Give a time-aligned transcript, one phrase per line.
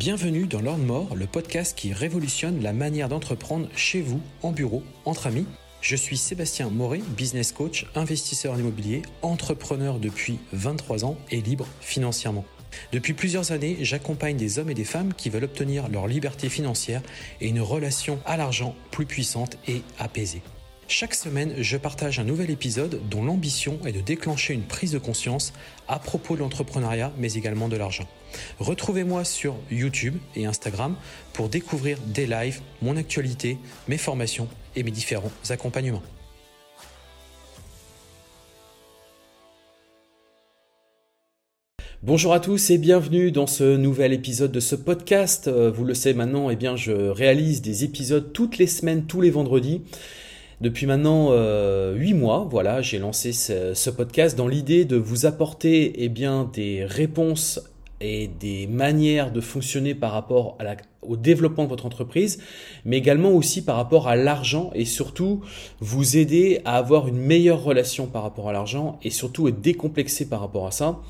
[0.00, 4.82] Bienvenue dans Lord More, le podcast qui révolutionne la manière d'entreprendre chez vous, en bureau,
[5.04, 5.44] entre amis.
[5.82, 11.66] Je suis Sébastien Moret, business coach, investisseur en immobilier, entrepreneur depuis 23 ans et libre
[11.82, 12.46] financièrement.
[12.92, 17.02] Depuis plusieurs années, j'accompagne des hommes et des femmes qui veulent obtenir leur liberté financière
[17.42, 20.40] et une relation à l'argent plus puissante et apaisée.
[20.88, 24.98] Chaque semaine, je partage un nouvel épisode dont l'ambition est de déclencher une prise de
[24.98, 25.52] conscience
[25.88, 28.08] à propos de l'entrepreneuriat, mais également de l'argent.
[28.58, 30.96] Retrouvez-moi sur YouTube et Instagram
[31.32, 33.58] pour découvrir des lives, mon actualité,
[33.88, 36.02] mes formations et mes différents accompagnements.
[42.02, 45.48] Bonjour à tous et bienvenue dans ce nouvel épisode de ce podcast.
[45.48, 49.20] Euh, vous le savez maintenant, eh bien, je réalise des épisodes toutes les semaines, tous
[49.20, 49.82] les vendredis.
[50.62, 55.92] Depuis maintenant euh, 8 mois, voilà, j'ai lancé ce, podcast dans l'idée de vous apporter
[56.02, 57.60] eh bien, des réponses
[58.00, 60.56] et des manières de fonctionner par rapport
[61.02, 62.42] au développement de votre entreprise,
[62.84, 65.42] mais également aussi par rapport à l'argent et surtout
[65.80, 70.28] vous aider à avoir une meilleure relation par rapport à l'argent et surtout être décomplexé
[70.28, 71.00] par rapport à ça.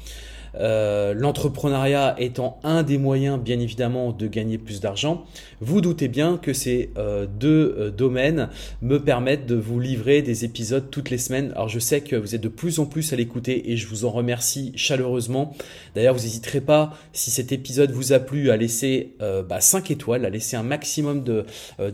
[0.56, 5.24] Euh, l'entrepreneuriat étant un des moyens bien évidemment de gagner plus d'argent,
[5.60, 8.48] vous doutez bien que ces euh, deux euh, domaines
[8.82, 11.52] me permettent de vous livrer des épisodes toutes les semaines.
[11.52, 14.04] Alors je sais que vous êtes de plus en plus à l'écouter et je vous
[14.04, 15.54] en remercie chaleureusement.
[15.94, 19.14] D'ailleurs vous n'hésiterez pas si cet épisode vous a plu à laisser
[19.48, 21.24] bah, 5 étoiles, à laisser un maximum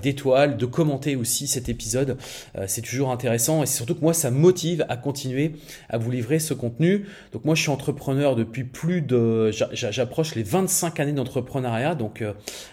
[0.02, 2.16] d'étoiles, de commenter aussi cet épisode.
[2.66, 5.52] c'est toujours intéressant et surtout que moi ça motive à continuer
[5.88, 7.06] à vous livrer ce contenu.
[7.32, 12.22] Donc moi je suis entrepreneur de depuis plus de, j'approche les 25 années d'entrepreneuriat, donc
[12.22, 12.32] euh,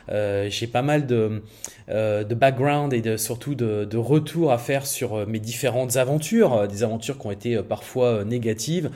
[0.10, 1.44] euh, j'ai pas mal de,
[1.90, 7.18] euh, background et surtout de, de retour à faire sur mes différentes aventures, des aventures
[7.18, 8.90] qui ont été parfois négatives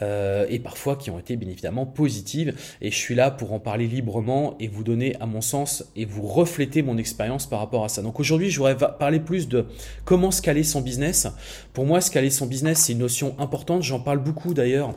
[0.00, 2.54] et parfois qui ont été bien évidemment positives.
[2.80, 6.04] Et je suis là pour en parler librement et vous donner, à mon sens, et
[6.04, 8.02] vous refléter mon expérience par rapport à ça.
[8.02, 9.66] Donc aujourd'hui, je voudrais parler plus de
[10.04, 11.28] comment scaler son business.
[11.72, 13.82] Pour moi, scaler son business, c'est une notion importante.
[13.82, 14.94] J'en parle beaucoup d'ailleurs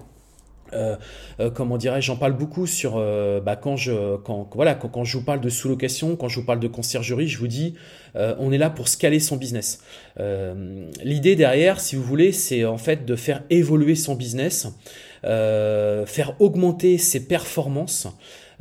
[0.74, 0.96] euh,
[1.40, 3.92] euh, comment dirais-je, j'en parle beaucoup sur euh, bah, quand je
[4.54, 7.48] voilà quand, je vous parle de sous-location, quand je vous parle de conciergerie, je vous
[7.48, 7.76] dis
[8.16, 9.80] on est là pour scaler son business.
[11.04, 14.68] L'idée derrière, si vous voulez, c'est en fait de faire évoluer son business,
[15.24, 18.08] faire augmenter ses performances,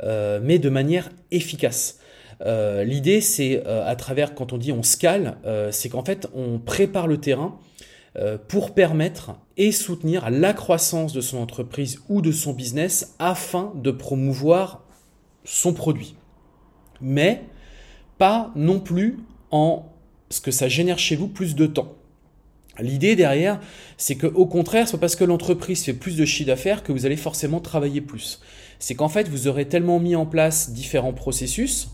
[0.01, 1.99] mais de manière efficace.
[2.43, 5.37] L'idée, c'est à travers quand on dit on scale,
[5.71, 7.59] c'est qu'en fait on prépare le terrain
[8.47, 13.89] pour permettre et soutenir la croissance de son entreprise ou de son business afin de
[13.89, 14.83] promouvoir
[15.43, 16.15] son produit.
[17.01, 17.43] Mais
[18.17, 19.17] pas non plus
[19.51, 19.91] en
[20.29, 21.93] ce que ça génère chez vous plus de temps.
[22.79, 23.59] L'idée derrière,
[23.97, 27.05] c'est que au contraire, c'est parce que l'entreprise fait plus de chiffre d'affaires que vous
[27.05, 28.39] allez forcément travailler plus.
[28.79, 31.89] C'est qu'en fait, vous aurez tellement mis en place différents processus,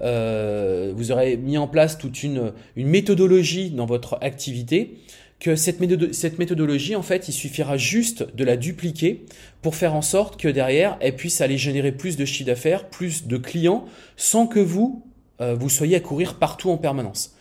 [0.00, 4.98] euh, vous aurez mis en place toute une méthodologie dans votre activité
[5.42, 9.26] que cette, méthodologie, en fait, il suffira juste de la dupliquer
[9.60, 13.26] pour faire en sorte que derrière, elle puisse aller générer plus de chiffre d'affaires, plus
[13.26, 13.84] de clients,
[14.16, 15.04] sans que vous,
[15.40, 17.34] euh, vous soyez à courir partout en permanence.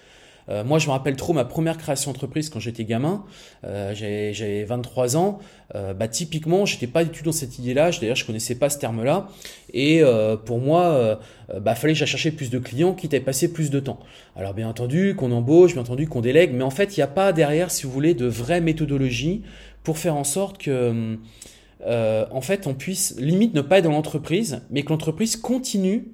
[0.52, 3.24] Euh, moi, je me rappelle trop ma première création d'entreprise quand j'étais gamin.
[3.64, 5.40] Euh, J'avais 23 ans.
[5.76, 7.92] Euh, bah, typiquement, j'étais pas du tout dans cette idée-là.
[8.00, 9.30] D'ailleurs, je connaissais pas ce terme-là.
[9.74, 11.20] Et euh, pour moi,
[11.62, 14.00] bah, fallait que j'aille chercher plus de clients, quitte à passer plus de temps.
[14.36, 16.52] Alors, bien entendu, qu'on embauche, bien entendu, qu'on délègue.
[16.54, 19.44] Mais en fait, il n'y a pas derrière, si vous voulez, de vraie méthodologie
[19.84, 21.18] pour faire en sorte que,
[21.86, 26.12] en fait, on puisse limite ne pas être dans l'entreprise, mais que l'entreprise continue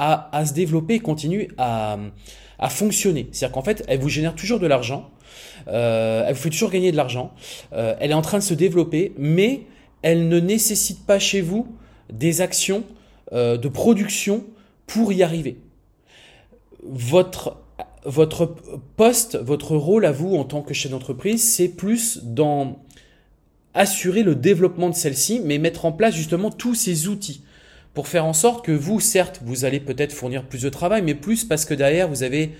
[0.00, 1.98] à, se développer, continue à
[2.60, 3.28] à fonctionner.
[3.32, 5.10] C'est-à-dire qu'en fait, elle vous génère toujours de l'argent,
[5.68, 7.32] euh, elle vous fait toujours gagner de l'argent,
[7.72, 9.62] euh, elle est en train de se développer, mais
[10.02, 11.66] elle ne nécessite pas chez vous
[12.12, 12.84] des actions
[13.32, 14.44] euh, de production
[14.86, 15.58] pour y arriver.
[16.82, 17.56] Votre,
[18.04, 18.54] votre
[18.96, 22.84] poste, votre rôle à vous en tant que chef d'entreprise, c'est plus dans
[23.72, 27.42] assurer le développement de celle-ci, mais mettre en place justement tous ces outils
[27.94, 31.14] pour faire en sorte que vous, certes, vous allez peut-être fournir plus de travail, mais
[31.14, 32.52] plus parce que derrière, vous avez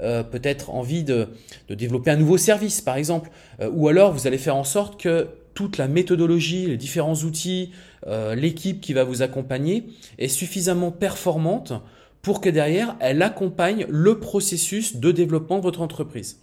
[0.00, 1.28] euh, peut-être envie de,
[1.70, 3.30] développer un nouveau service, par exemple,
[3.60, 7.72] euh, ou alors vous allez faire en sorte que toute la méthodologie, les différents outils,
[8.06, 9.86] euh, l'équipe qui va vous accompagner
[10.18, 11.72] est suffisamment performante
[12.20, 16.40] pour que derrière, elle accompagne le processus de développement de votre entreprise.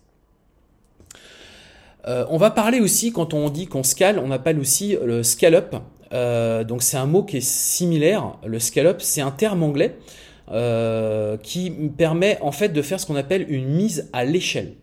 [2.06, 5.76] on va parler aussi, quand on dit qu'on scale, on appelle aussi le scale-up.
[6.14, 8.38] Euh, donc c'est un mot qui est similaire.
[8.46, 9.98] Le scale-up, c'est un terme anglais
[10.52, 14.76] euh, qui permet en fait de faire ce qu'on appelle une mise à l'échelle.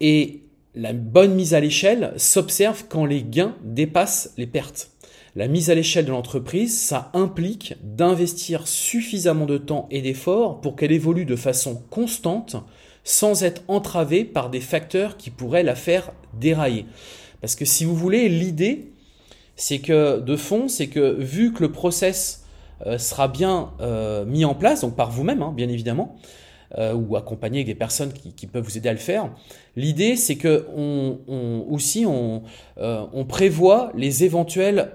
[0.00, 0.42] Et
[0.74, 4.90] la bonne mise à l'échelle s'observe quand les gains dépassent les pertes.
[5.34, 10.76] La mise à l'échelle de l'entreprise, ça implique d'investir suffisamment de temps et d'efforts pour
[10.76, 12.56] qu'elle évolue de façon constante
[13.04, 16.86] sans être entravée par des facteurs qui pourraient la faire dérailler.
[17.40, 18.91] Parce que si vous voulez, l'idée,
[19.62, 22.42] c'est que de fond, c'est que vu que le process
[22.84, 26.16] euh, sera bien euh, mis en place, donc par vous-même, hein, bien évidemment,
[26.78, 29.30] euh, ou accompagné avec des personnes qui, peuvent vous aider à le faire.
[29.76, 32.42] L'idée, c'est que on, aussi on,
[33.28, 34.90] prévoit les éventuels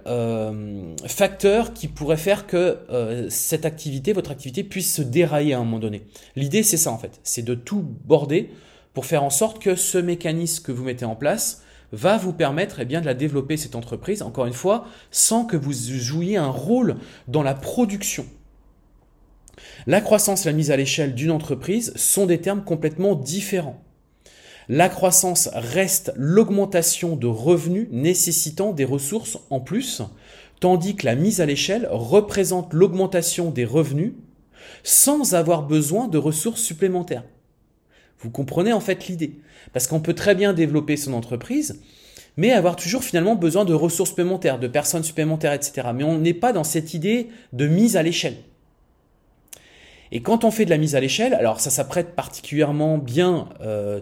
[1.05, 5.79] facteurs qui pourraient faire que cette activité, votre activité, puisse se dérailler à un moment
[5.79, 6.01] donné.
[6.35, 8.49] L'idée, c'est ça en fait, c'est de tout border
[8.93, 12.80] pour faire en sorte que ce mécanisme que vous mettez en place va vous permettre
[12.80, 16.50] eh bien, de la développer, cette entreprise, encore une fois, sans que vous jouiez un
[16.50, 16.98] rôle
[17.28, 18.25] dans la production.
[19.86, 23.81] La croissance et la mise à l'échelle d'une entreprise sont des termes complètement différents.
[24.69, 30.01] La croissance reste l'augmentation de revenus nécessitant des ressources en plus,
[30.60, 34.13] tandis que la mise à l'échelle représente l'augmentation des revenus
[34.84, 37.24] sans avoir besoin de ressources supplémentaires.
[38.19, 39.33] Vous comprenez en fait l'idée.
[39.73, 41.81] Parce qu'on peut très bien développer son entreprise,
[42.35, 45.89] mais avoir toujours finalement besoin de ressources supplémentaires, de personnes supplémentaires, etc.
[45.93, 48.37] Mais on n'est pas dans cette idée de mise à l'échelle.
[50.11, 53.99] Et quand on fait de la mise à l'échelle, alors ça s'apprête particulièrement bien, euh,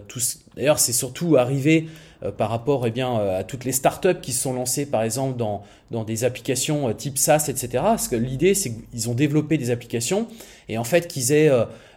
[0.54, 1.88] d'ailleurs c'est surtout arrivé
[2.36, 5.36] par rapport eh bien, euh, à toutes les startups qui se sont lancées par exemple
[5.36, 7.68] dans, dans des applications type SaaS, etc.
[7.82, 10.28] Parce que l'idée c'est qu'ils ont développé des applications
[10.68, 11.50] et en fait qu'ils aient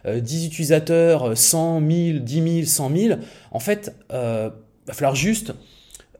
[0.06, 3.20] 10 utilisateurs, 100 000, 10 000, 100 000,
[3.50, 5.52] en fait, il va falloir juste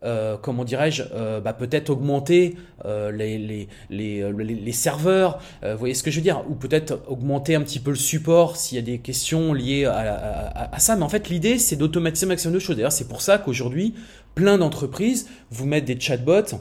[0.03, 2.57] euh, comment dirais-je, euh, bah, peut-être augmenter
[2.87, 7.03] euh, les, les, les, les, serveurs, vous voyez ce que je veux dire, ou peut-être
[7.07, 10.97] augmenter un petit peu le support s'il y a des questions liées à, à, ça.
[10.97, 12.77] Mais en fait, l'idée, c'est d'automatiser un maximum de choses.
[12.77, 13.95] D'ailleurs, c'est pour ça qu'aujourd'hui,
[14.35, 16.57] plein d'entreprises vous mettent des chatbots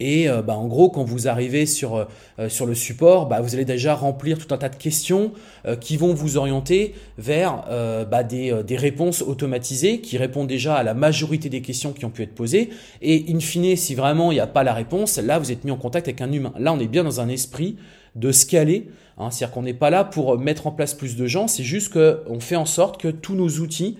[0.00, 1.96] et euh, bah, en gros, quand vous arrivez sur,
[2.38, 5.32] euh, sur le support, bah, vous allez déjà remplir tout un tas de questions
[5.66, 7.64] euh, qui vont vous orienter vers
[8.10, 12.10] bah, des, des, réponses automatisées qui répondent déjà à la majorité des questions qui ont
[12.10, 12.70] pu être posées.
[13.02, 15.70] Et in fine, si vraiment il n'y a pas la réponse, là, vous êtes mis
[15.70, 16.54] en contact avec un humain.
[16.58, 17.76] Là, on est bien dans un esprit
[18.16, 18.88] de scaler.
[19.18, 21.92] Hein, C'est-à-dire qu'on n'est pas là pour mettre en place plus de gens, c'est juste
[21.92, 23.98] qu'on fait en sorte que tous nos outils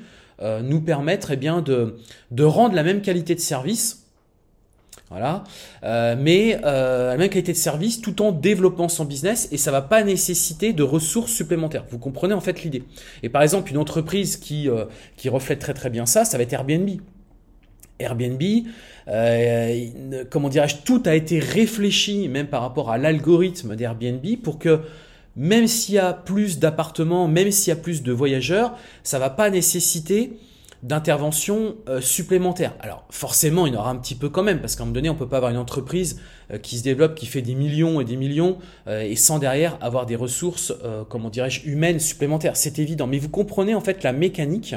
[0.63, 1.99] nous permettent eh bien, de,
[2.31, 4.00] de rendre la même qualité de service
[5.11, 5.43] voilà.
[5.83, 9.73] Euh, mais euh, la même qualité de service tout en développant son business et ça
[9.73, 11.85] va pas nécessiter de ressources supplémentaires.
[11.91, 12.85] Vous comprenez en fait l'idée.
[13.25, 14.85] Et par exemple, une entreprise qui, euh,
[15.17, 16.89] qui reflète très très bien ça, ça va être Airbnb.
[17.99, 18.43] Airbnb,
[19.09, 24.81] euh, comment dirais-je, tout a été réfléchi même par rapport à l'algorithme d'Airbnb pour que
[25.37, 29.29] même s'il y a plus d'appartements, même s'il y a plus de voyageurs, ça va
[29.29, 30.39] pas nécessiter
[30.83, 32.75] d'intervention euh, supplémentaire.
[32.81, 34.95] Alors forcément, il y en aura un petit peu quand même, parce qu'à un moment
[34.95, 38.01] donné, on peut pas avoir une entreprise euh, qui se développe, qui fait des millions
[38.01, 40.73] et des millions, euh, et sans derrière avoir des ressources,
[41.09, 42.57] comment dirais-je, humaines supplémentaires.
[42.57, 43.07] C'est évident.
[43.07, 44.75] Mais vous comprenez en fait la mécanique.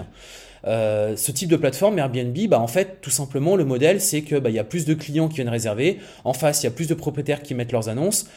[0.65, 4.49] Ce type de plateforme Airbnb, bah en fait tout simplement le modèle c'est que bah,
[4.49, 6.87] il y a plus de clients qui viennent réserver, en face il y a plus
[6.87, 8.27] de propriétaires qui mettent leurs annonces.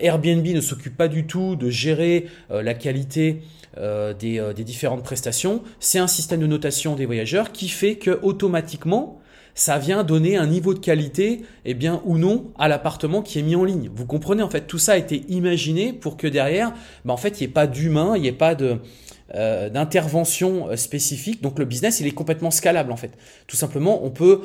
[0.00, 3.42] Airbnb ne s'occupe pas du tout de gérer la qualité
[3.78, 5.62] euh, euh, des, différentes prestations.
[5.80, 9.20] C'est un système de notation des voyageurs qui fait que automatiquement,
[9.54, 13.42] ça vient donner un niveau de qualité, eh bien ou non, à l'appartement qui est
[13.42, 13.90] mis en ligne.
[13.94, 16.72] Vous comprenez en fait, tout ça a été imaginé pour que derrière,
[17.04, 18.78] bah, en fait, il n'y ait pas d'humain, il n'y ait pas de
[19.34, 21.42] euh, d'intervention spécifique.
[21.42, 23.12] Donc le business, il est complètement scalable en fait.
[23.46, 24.42] Tout simplement, on peut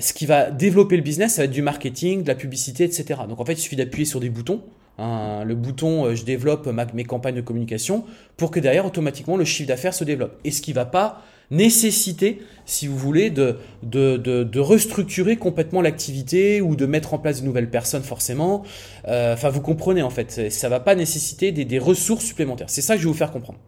[0.00, 3.20] ce qui va développer le business, ça va être du marketing, de la publicité, etc.
[3.28, 4.62] Donc en fait, il suffit d'appuyer sur des boutons
[4.98, 8.04] le bouton euh, je développe mes campagnes de communication
[8.36, 10.38] pour que derrière automatiquement le chiffre d'affaires se développe.
[10.44, 16.76] Et ce qui va pas nécessiter, si vous voulez, de, de, restructurer complètement l'activité ou
[16.76, 18.62] de mettre en place de nouvelles personnes forcément.
[19.06, 22.70] Euh, enfin, vous comprenez en fait, ça va pas nécessiter des, ressources supplémentaires.
[22.70, 23.58] C'est ça que je vais vous faire comprendre.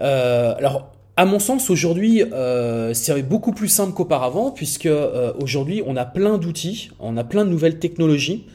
[0.00, 2.22] Euh, alors, à mon sens, aujourd'hui,
[2.94, 4.88] c'est beaucoup plus simple qu'auparavant, puisque
[5.38, 8.46] aujourd'hui, on a plein d'outils, on a plein de nouvelles technologies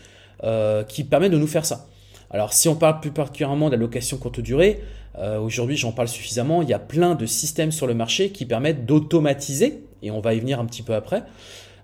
[0.44, 1.88] euh, qui permet de nous faire ça.
[2.30, 4.84] Alors si on parle plus particulièrement de la location courte durée,
[5.18, 8.46] euh, aujourd'hui j'en parle suffisamment, il y a plein de systèmes sur le marché qui
[8.46, 11.24] permettent d'automatiser, et on va y venir un petit peu après,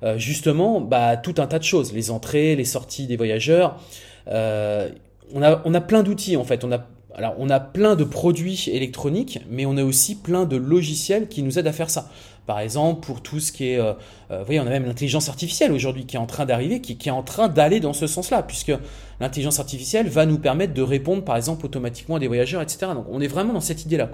[0.04, 3.80] euh, justement bah, tout un tas de choses, les entrées, les sorties des voyageurs.
[4.28, 8.04] on, a, on a plein d'outils en fait, on a alors, on a plein de
[8.04, 12.10] produits électroniques, mais on a aussi plein de logiciels qui nous aident à faire ça.
[12.48, 13.94] Par exemple, pour tout ce qui est, euh,
[14.32, 16.98] euh, vous voyez, on a même l'intelligence artificielle aujourd'hui qui est en train d'arriver, qui,
[17.08, 18.74] est en train d'aller dans ce sens-là, puisque
[19.20, 22.92] l'intelligence artificielle va nous permettre de répondre, par exemple, automatiquement à des voyageurs, etc.
[22.96, 24.10] Donc, on est vraiment dans cette idée-là.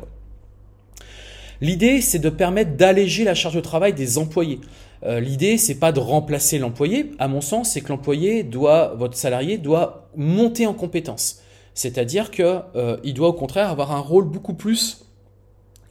[1.61, 4.59] L'idée, c'est de permettre d'alléger la charge de travail des employés.
[5.03, 7.11] Euh, L'idée, c'est pas de remplacer l'employé.
[7.17, 11.41] À mon sens, c'est que l'employé doit, votre salarié doit monter en compétence.
[11.79, 15.05] C'est-à-dire que euh, doit au contraire avoir un rôle beaucoup plus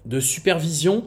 [0.05, 1.05] de supervision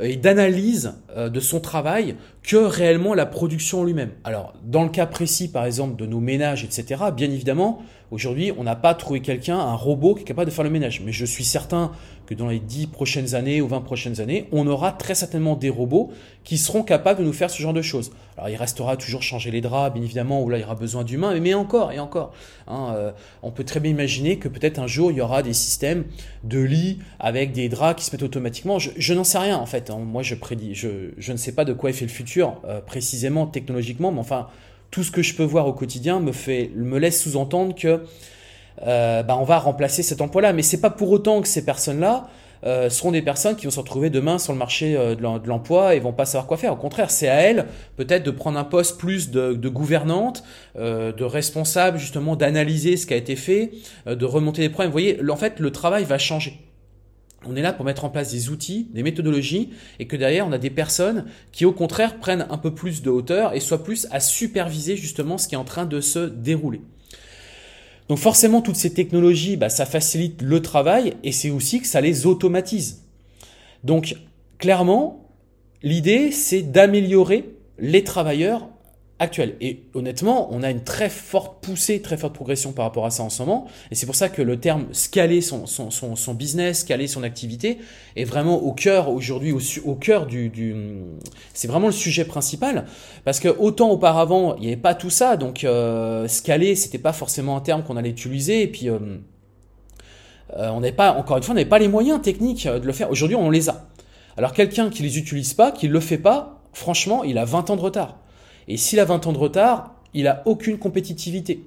[0.00, 4.10] euh, et d'analyse euh, de son travail que réellement la production lui-même.
[4.24, 7.80] Alors, dans le cas précis, par exemple, de nos ménages, etc., bien évidemment,
[8.14, 11.02] aujourd'hui, on n'a pas trouvé quelqu'un, un robot qui est capable de faire le ménage.
[11.04, 11.92] Mais je suis certain
[12.26, 15.68] que dans les 10 prochaines années ou 20 prochaines années, on aura très certainement des
[15.68, 18.12] robots qui seront capables de nous faire ce genre de choses.
[18.36, 21.04] Alors il restera toujours changer les draps, bien évidemment, où là il y aura besoin
[21.04, 22.32] d'humains, mais encore et encore.
[22.66, 25.52] Hein, euh, on peut très bien imaginer que peut-être un jour il y aura des
[25.52, 26.04] systèmes
[26.44, 28.78] de lit avec des draps qui se mettent automatiquement.
[28.78, 29.90] Je, n'en sais rien en fait.
[29.90, 29.98] Hein.
[29.98, 32.80] Moi je prédis, je, je, ne sais pas de quoi est fait le futur euh,
[32.80, 34.48] précisément technologiquement, mais enfin
[34.94, 38.04] tout ce que je peux voir au quotidien me fait, me laisse sous-entendre que
[38.86, 40.52] euh, bah, on va remplacer cet emploi-là.
[40.52, 42.28] Mais c'est pas pour autant que ces personnes-là
[42.64, 45.96] euh, seront des personnes qui vont se retrouver demain sur le marché euh, de l'emploi
[45.96, 46.72] et vont pas savoir quoi faire.
[46.72, 50.44] Au contraire, c'est à elles peut-être de prendre un poste plus de, de gouvernante,
[50.76, 53.72] de responsable justement d'analyser ce qui a été fait,
[54.06, 54.90] de remonter les problèmes.
[54.90, 56.60] Vous voyez, en fait, le travail va changer.
[57.46, 60.52] On est là pour mettre en place des outils, des méthodologies, et que derrière, on
[60.52, 64.06] a des personnes qui, au contraire, prennent un peu plus de hauteur et soient plus
[64.10, 66.80] à superviser justement ce qui est en train de se dérouler.
[68.08, 72.00] Donc forcément, toutes ces technologies, bah, ça facilite le travail et c'est aussi que ça
[72.00, 73.02] les automatise.
[73.82, 74.16] Donc
[74.58, 75.30] clairement,
[75.82, 78.68] l'idée, c'est d'améliorer les travailleurs
[79.20, 79.56] actuel.
[79.60, 83.22] Et honnêtement, on a une très forte poussée, très forte progression par rapport à ça
[83.22, 83.66] en ce moment.
[83.90, 87.78] Et c'est pour ça que le terme scaler son, son, son, business, scaler son activité
[88.16, 89.52] est vraiment au cœur aujourd'hui,
[89.84, 90.48] au, cœur du...
[90.48, 90.74] du
[91.52, 92.86] c'est vraiment le sujet principal.
[93.24, 95.36] Parce que autant auparavant, il n'y avait pas tout ça.
[95.36, 98.62] Donc euh, scaler, c'était pas forcément un terme qu'on allait utiliser.
[98.62, 98.88] Et puis...
[98.88, 98.98] Euh,
[100.56, 102.92] euh on n'avait pas, encore une fois, on n'avait pas les moyens techniques de le
[102.92, 103.10] faire.
[103.10, 103.86] Aujourd'hui, on les a.
[104.36, 107.76] Alors quelqu'un qui les utilise pas, qui le fait pas, franchement, il a 20 ans
[107.76, 108.18] de retard.
[108.68, 111.64] Et s'il a 20 ans de retard, il a aucune compétitivité.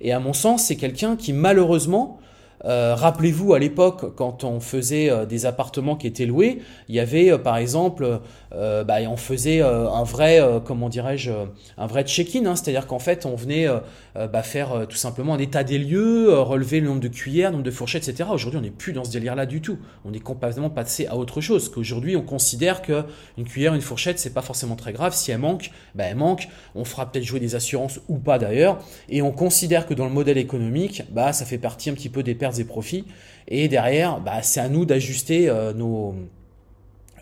[0.00, 2.18] Et à mon sens, c'est quelqu'un qui malheureusement
[2.64, 7.00] euh, rappelez-vous à l'époque quand on faisait euh, des appartements qui étaient loués, il y
[7.00, 8.20] avait euh, par exemple,
[8.52, 11.30] bah, on faisait un vrai, comment dirais-je,
[11.78, 12.56] un vrai check-in, hein.
[12.56, 13.68] c'est-à-dire qu'en fait on venait
[14.16, 17.64] bah, faire tout simplement un état des lieux, relever le nombre de cuillères, le nombre
[17.64, 18.28] de fourchettes, etc.
[18.32, 19.78] Aujourd'hui on n'est plus dans ce délire-là du tout.
[20.04, 21.68] On est complètement passé à autre chose.
[21.68, 23.04] Qu'aujourd'hui on considère que
[23.38, 25.14] une cuillère, une fourchette, c'est pas forcément très grave.
[25.14, 26.48] Si elle manque, bah, elle manque.
[26.74, 30.12] On fera peut-être jouer des assurances ou pas d'ailleurs, et on considère que dans le
[30.12, 33.04] modèle économique, bah ça fait partie un petit peu des pertes et profits.
[33.48, 36.14] Et derrière, bah, c'est à nous d'ajuster euh, nos,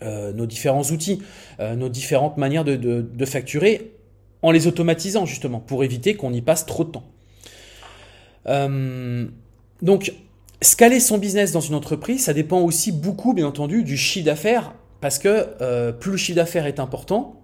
[0.01, 1.21] euh, nos différents outils,
[1.59, 3.91] euh, nos différentes manières de, facturer
[4.41, 7.03] en les automatisant justement pour éviter qu'on y passe trop de temps.
[9.81, 10.13] donc,
[10.61, 14.73] scaler son business dans une entreprise, ça dépend aussi beaucoup, bien entendu, du chiffre d'affaires,
[15.01, 17.41] parce que plus le chiffre d'affaires est important,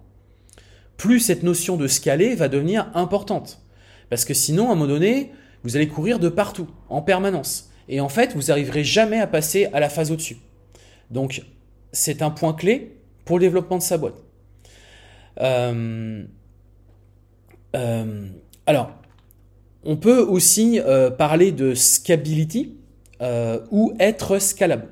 [0.96, 3.60] plus cette notion de scaler va devenir importante.
[4.10, 5.32] Parce que sinon, à un moment donné,
[5.64, 7.65] vous allez courir de partout, en permanence.
[7.88, 10.38] Et en fait, vous n'arriverez jamais à passer à la phase au-dessus.
[11.10, 11.42] Donc,
[11.92, 14.16] c'est un point clé pour le développement de sa boîte.
[15.40, 16.24] Euh,
[17.74, 18.28] euh,
[18.66, 18.90] alors,
[19.84, 22.72] on peut aussi euh, parler de scalability
[23.70, 24.88] ou être scalable.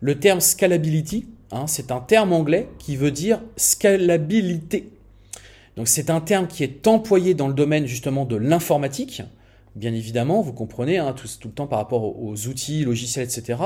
[0.00, 4.90] Le terme scalability, hein, c'est un terme anglais qui veut dire scalabilité.
[5.76, 9.22] Donc c'est un terme qui est employé dans le domaine justement de l'informatique
[9.76, 13.60] bien évidemment, vous comprenez, hein, tout, le temps par rapport aux, outils, logiciels, etc.,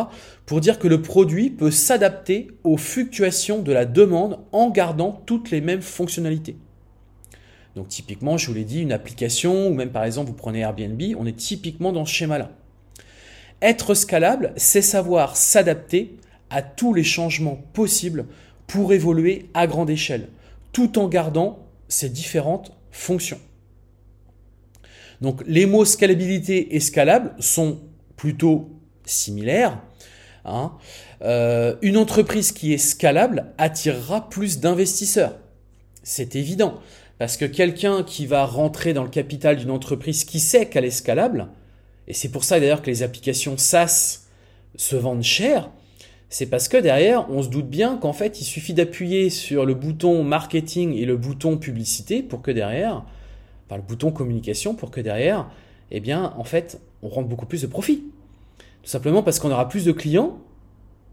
[0.46, 5.50] pour dire que le produit peut s'adapter aux fluctuations de la demande en gardant toutes
[5.50, 6.56] les mêmes fonctionnalités.
[7.76, 11.00] Donc typiquement, je vous l'ai dit, une application, ou même par exemple, vous prenez Airbnb,
[11.18, 12.50] on est typiquement dans ce schéma-là.
[13.62, 16.16] Être scalable, c'est savoir s'adapter
[16.50, 18.26] à tous les changements possibles
[18.66, 20.28] pour évoluer à grande échelle,
[20.72, 23.40] tout en gardant ces différentes fonctions.
[25.22, 27.80] Donc les mots scalabilité et scalable sont
[28.16, 28.68] plutôt
[29.04, 29.80] similaires.
[30.44, 30.72] Hein.
[31.22, 35.36] Euh, une entreprise qui est scalable attirera plus d'investisseurs.
[36.02, 36.80] C'est évident.
[37.18, 40.90] Parce que quelqu'un qui va rentrer dans le capital d'une entreprise qui sait qu'elle est
[40.90, 41.46] scalable,
[42.08, 44.22] et c'est pour ça d'ailleurs que les applications SaaS
[44.74, 45.70] se vendent cher,
[46.30, 49.74] c'est parce que derrière, on se doute bien qu'en fait, il suffit d'appuyer sur le
[49.74, 53.04] bouton marketing et le bouton publicité pour que derrière,
[53.76, 55.50] le bouton communication pour que derrière,
[55.90, 58.04] eh bien, en fait, on rentre beaucoup plus de profit.
[58.82, 60.38] Tout simplement parce qu'on aura plus de clients,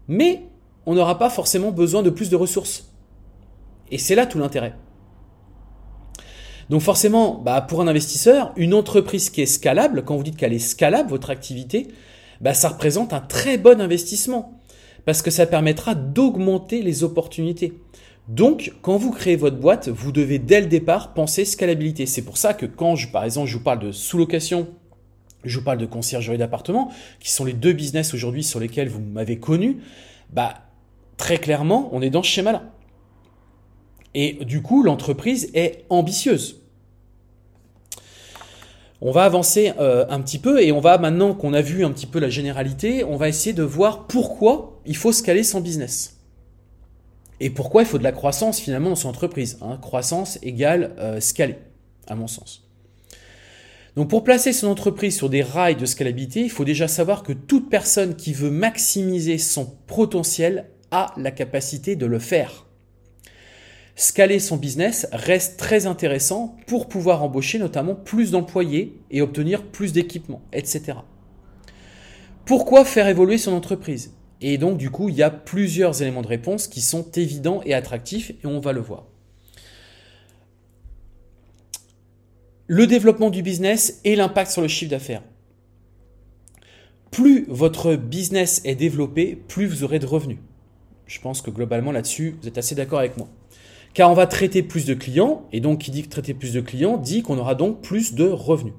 [0.08, 0.42] mais
[0.86, 2.90] on n'aura pas forcément besoin de plus de ressources.
[3.90, 4.74] Et c'est là tout l'intérêt.
[6.68, 10.52] Donc forcément, bah, pour un investisseur, une entreprise qui est scalable, quand vous dites qu'elle
[10.52, 11.88] est scalable, votre activité,
[12.40, 14.56] bah, ça représente un très bon investissement.
[15.06, 17.72] parce que ça permettra d'augmenter les opportunités.
[18.30, 22.06] Donc, quand vous créez votre boîte, vous devez dès le départ penser scalabilité.
[22.06, 24.68] C'est pour ça que quand, je, par exemple, je vous parle de sous-location,
[25.42, 29.00] je vous parle de conciergerie d'appartement, qui sont les deux business aujourd'hui sur lesquels vous
[29.00, 29.78] m'avez connu,
[30.32, 30.54] bah,
[31.16, 32.62] très clairement, on est dans ce schéma-là.
[34.14, 36.62] Et du coup, l'entreprise est ambitieuse.
[39.00, 41.90] On va avancer euh, un petit peu et on va maintenant qu'on a vu un
[41.90, 46.19] petit peu la généralité, on va essayer de voir pourquoi il faut scaler son business.
[47.40, 49.58] Et pourquoi il faut de la croissance finalement dans son entreprise.
[49.62, 49.78] Hein?
[49.80, 51.56] Croissance égale euh, scaler,
[52.06, 52.68] à mon sens.
[53.96, 57.32] Donc pour placer son entreprise sur des rails de scalabilité, il faut déjà savoir que
[57.32, 62.66] toute personne qui veut maximiser son potentiel a la capacité de le faire.
[63.96, 69.92] Scaler son business reste très intéressant pour pouvoir embaucher notamment plus d'employés et obtenir plus
[69.92, 70.98] d'équipements, etc.
[72.44, 74.12] Pourquoi faire évoluer son entreprise?
[74.40, 77.74] Et donc du coup, il y a plusieurs éléments de réponse qui sont évidents et
[77.74, 79.06] attractifs et on va le voir.
[82.66, 85.22] Le développement du business et l'impact sur le chiffre d'affaires.
[87.10, 90.38] Plus votre business est développé, plus vous aurez de revenus.
[91.06, 93.28] Je pense que globalement là-dessus, vous êtes assez d'accord avec moi
[93.94, 96.96] car on va traiter plus de clients, et donc qui dit traiter plus de clients
[96.96, 98.74] dit qu'on aura donc plus de revenus.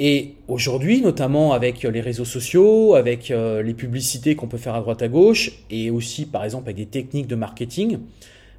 [0.00, 4.80] Et aujourd'hui, notamment avec les réseaux sociaux, avec euh, les publicités qu'on peut faire à
[4.80, 7.98] droite à gauche, et aussi par exemple avec des techniques de marketing,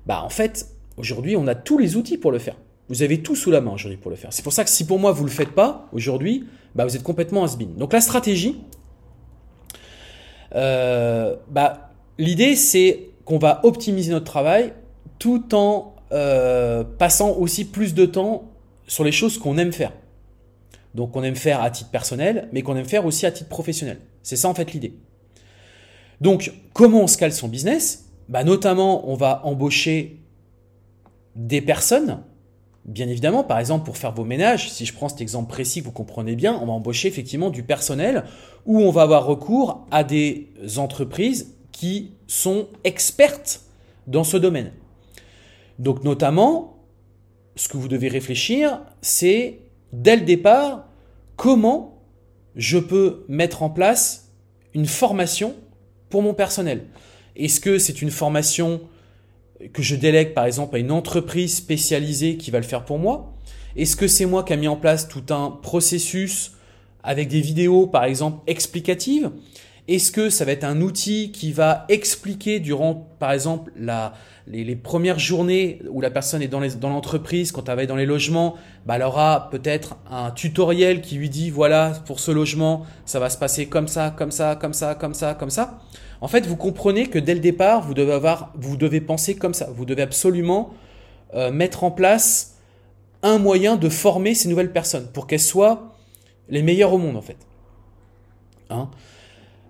[0.06, 0.68] bah en fait,
[0.98, 2.58] aujourd'hui, on a tous les outils pour le faire.
[2.90, 4.34] Vous avez tout sous la main aujourd'hui pour le faire.
[4.34, 6.44] C'est pour ça que si pour moi vous le faites pas aujourd'hui,
[6.76, 7.74] bah vous êtes complètement has -been.
[7.78, 8.58] Donc la stratégie,
[10.56, 14.74] euh, bah, l'idée c'est qu'on va optimiser notre travail
[15.20, 18.52] tout en euh, passant aussi plus de temps
[18.88, 19.94] sur les choses qu'on aime faire.
[20.96, 24.00] Donc qu'on aime faire à titre personnel, mais qu'on aime faire aussi à titre professionnel.
[24.24, 24.94] C'est ça en fait l'idée.
[26.22, 28.06] Donc comment on scale son business?
[28.28, 30.20] Bah, Notamment, on va embaucher
[31.36, 32.20] des personnes,
[32.86, 35.92] bien évidemment, par exemple pour faire vos ménages, si je prends cet exemple précis vous
[35.92, 38.26] comprenez bien, on va embaucher effectivement du personnel
[38.66, 43.62] où on va avoir recours à des entreprises qui sont expertes
[44.08, 44.72] dans ce domaine.
[45.78, 46.78] Donc notamment,
[47.56, 49.60] ce que vous devez réfléchir, c'est
[49.94, 50.86] dès le départ,
[51.36, 52.02] comment
[52.56, 54.32] je peux mettre en place
[54.74, 55.56] une formation
[56.10, 56.86] pour mon personnel?
[57.36, 58.82] Est-ce que c'est une formation
[59.74, 63.34] que je délègue par exemple à une entreprise spécialisée qui va le faire pour moi?
[63.76, 66.54] Est-ce que c'est moi qui ai mis en place tout un processus
[67.04, 69.32] avec des vidéos par exemple explicatives?
[69.90, 73.72] Est-ce que ça va être un outil qui va expliquer durant par exemple
[74.46, 78.06] les, premières journées où la personne est dans, l'entreprise, quand elle va être dans les
[78.06, 78.54] logements,
[78.86, 83.32] bah, elle aura peut-être un tutoriel qui lui dit voilà, pour ce logement, ça va
[83.32, 85.80] se passer comme ça, comme ça, comme ça, comme ça, comme ça.
[86.22, 89.56] En fait, vous comprenez que dès le départ, vous devez, avoir, vous devez penser comme
[89.56, 89.72] ça.
[89.74, 90.72] Vous devez absolument
[91.34, 92.58] euh, mettre en place
[93.24, 95.96] un moyen de former ces nouvelles personnes pour qu'elles soient
[96.48, 97.38] les meilleures au monde, en fait.
[98.70, 98.92] Hein?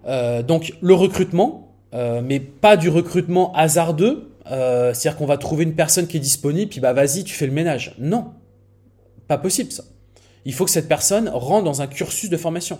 [0.05, 5.63] Euh, donc, le recrutement, euh, mais pas du recrutement hasardeux, euh, c'est-à-dire qu'on va trouver
[5.63, 7.95] une personne qui est disponible, puis bah vas-y, tu fais le ménage.
[7.99, 8.31] Non,
[9.27, 9.83] pas possible ça.
[10.45, 12.79] Il faut que cette personne rentre dans un cursus de formation.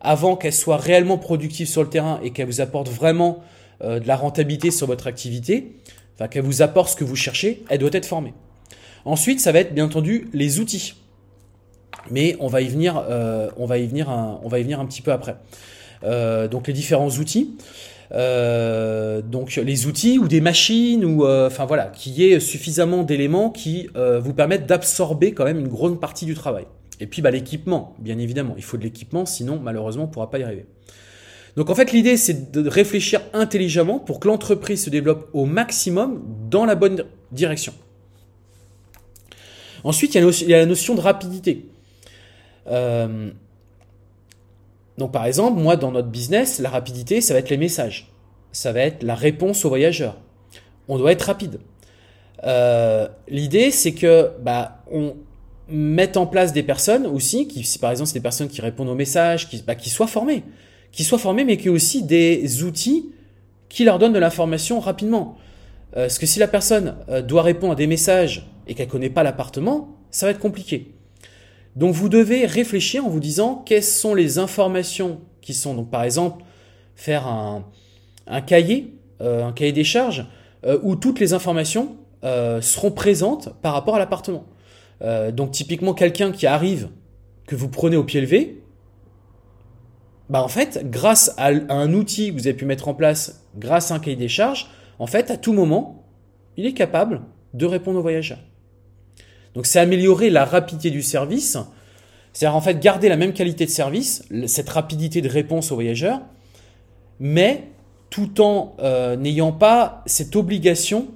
[0.00, 3.42] Avant qu'elle soit réellement productive sur le terrain et qu'elle vous apporte vraiment
[3.82, 5.76] de la rentabilité sur votre activité,
[6.14, 8.34] enfin qu'elle vous apporte ce que vous cherchez, elle doit être formée.
[9.04, 10.94] Ensuite, ça va être bien entendu les outils.
[12.10, 13.02] Mais on va y venir,
[13.56, 15.36] on va y venir, on va y venir un petit peu après.
[16.02, 17.56] Donc les différents outils.
[18.12, 23.02] Euh, donc les outils ou des machines ou euh, enfin voilà, qu'il y ait suffisamment
[23.02, 26.66] d'éléments qui euh, vous permettent d'absorber quand même une grande partie du travail.
[27.00, 30.30] Et puis bah, l'équipement, bien évidemment, il faut de l'équipement, sinon malheureusement on ne pourra
[30.30, 30.66] pas y arriver.
[31.56, 36.22] Donc en fait l'idée c'est de réfléchir intelligemment pour que l'entreprise se développe au maximum
[36.48, 37.74] dans la bonne direction.
[39.84, 41.66] Ensuite il y a, la notion de rapidité.
[42.68, 43.30] Euh,
[44.98, 48.12] donc par exemple, moi dans notre business, la rapidité, ça va être les messages.
[48.50, 50.18] Ça va être la réponse aux voyageurs.
[50.88, 51.60] On doit être rapide.
[52.44, 55.14] Euh, l'idée, c'est que bah, on
[55.68, 58.88] mette en place des personnes aussi, qui, si par exemple c'est des personnes qui répondent
[58.88, 60.42] aux messages, qui, bah, qui soient formées.
[60.90, 63.12] Qui soient formées, mais qui aient aussi des outils
[63.68, 65.36] qui leur donnent de l'information rapidement.
[65.96, 69.10] Euh, parce que si la personne euh, doit répondre à des messages et qu'elle connaît
[69.10, 70.97] pas l'appartement, ça va être compliqué.
[71.78, 76.02] Donc vous devez réfléchir en vous disant quelles sont les informations qui sont, donc par
[76.02, 76.42] exemple,
[76.96, 77.62] faire un,
[78.40, 80.26] cahier, euh, un cahier des charges,
[80.66, 84.44] euh, où toutes les informations euh, seront présentes par rapport à l'appartement.
[85.32, 86.88] donc typiquement quelqu'un qui arrive,
[87.46, 88.60] que vous prenez au pied levé,
[90.30, 93.92] bah en fait, grâce à un outil que vous avez pu mettre en place, grâce
[93.92, 94.66] à un cahier des charges,
[94.98, 96.04] en fait, à tout moment,
[96.56, 97.22] il est capable
[97.54, 98.40] de répondre aux voyageurs.
[99.54, 101.58] Donc c'est améliorer la rapidité du service,
[102.32, 106.20] c'est-à-dire en fait garder la même qualité de service, cette rapidité de réponse aux voyageurs,
[107.20, 107.64] mais
[108.10, 111.08] tout en euh, n'ayant pas cette obligation,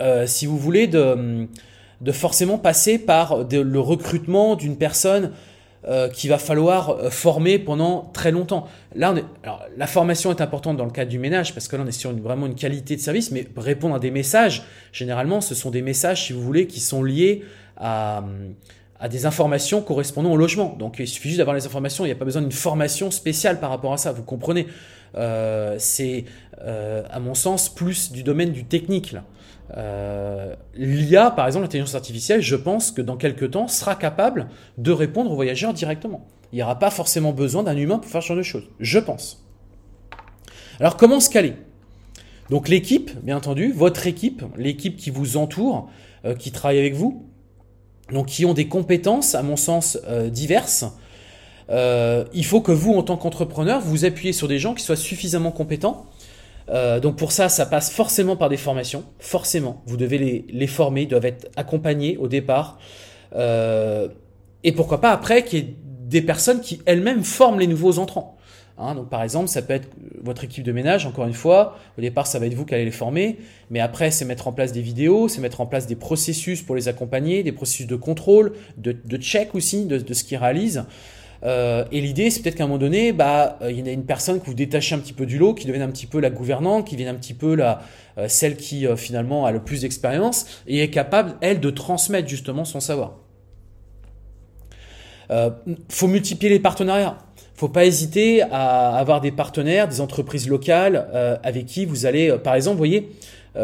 [0.00, 1.48] euh, si vous voulez, de,
[2.00, 5.32] de forcément passer par le recrutement d'une personne
[5.88, 8.68] euh, qu'il va falloir euh, former pendant très longtemps.
[8.94, 11.88] Là, alors, la formation est importante dans le cadre du ménage parce que là, on
[11.88, 15.56] est sur une, vraiment une qualité de service, mais répondre à des messages, généralement, ce
[15.56, 17.42] sont des messages, si vous voulez, qui sont liés
[17.76, 18.22] à,
[19.10, 20.76] des informations correspondant au logement.
[20.78, 23.58] Donc, il suffit juste d'avoir les informations, il n'y a pas besoin d'une formation spéciale
[23.58, 24.68] par rapport à ça, vous comprenez.
[25.16, 26.26] Euh, c'est,
[26.60, 29.24] euh, à mon sens, plus du domaine du technique, là.
[29.76, 34.48] Euh, L'IA, par exemple, l'intelligence artificielle, je pense que dans quelques temps, sera capable
[34.78, 36.26] de répondre aux voyageurs directement.
[36.52, 38.68] Il n'y aura pas forcément besoin d'un humain pour faire ce genre de choses.
[38.80, 39.44] Je pense.
[40.80, 41.54] Alors, comment se caler?
[42.50, 45.88] Donc, l'équipe, bien entendu, votre équipe, l'équipe qui vous entoure,
[46.24, 47.26] euh, qui travaille avec vous,
[48.12, 50.84] donc qui ont des compétences, à mon sens, euh, diverses.
[51.70, 55.50] Il faut que vous, en tant qu'entrepreneur, vous appuyez sur des gens qui soient suffisamment
[55.50, 56.04] compétents
[56.72, 59.04] euh, donc pour ça, ça passe forcément par des formations.
[59.18, 62.78] Forcément, vous devez les, former, ils doivent être accompagnés au départ.
[63.34, 64.08] Euh,
[64.64, 68.36] et pourquoi pas après qu'il y ait des personnes qui elles-mêmes forment les nouveaux entrants.
[68.78, 69.88] Hein, donc par exemple, ça peut être
[70.22, 71.76] votre équipe de ménage, encore une fois.
[71.98, 73.38] Au départ, ça va être vous qui allez les former.
[73.70, 76.74] Mais après, c'est mettre en place des vidéos, c'est mettre en place des processus pour
[76.74, 80.84] les accompagner, des processus de contrôle, de, de check aussi de, de ce qu'ils réalisent.
[81.44, 83.90] Euh, et l'idée, c'est peut-être qu'à un moment donné, bah, euh, il y en a
[83.90, 86.20] une personne que vous détachez un petit peu du lot, qui devienne un petit peu
[86.20, 87.82] la gouvernante, qui devienne un petit peu la,
[88.18, 92.64] euh, celle qui finalement a le plus d'expérience et est capable, elle, de transmettre justement
[92.64, 93.16] son savoir.
[95.30, 95.50] Euh,
[95.88, 97.18] faut multiplier les partenariats.
[97.54, 101.06] Faut pas hésiter à avoir des partenaires, des entreprises locales
[101.44, 103.10] avec qui vous allez, par exemple, vous voyez,